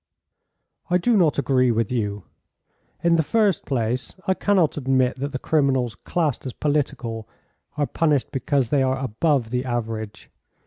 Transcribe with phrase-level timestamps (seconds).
[0.89, 2.23] "I do not agree with you.
[3.03, 7.29] In the first place, I cannot admit that the criminals classed as political
[7.77, 10.31] are punished because they are above the average.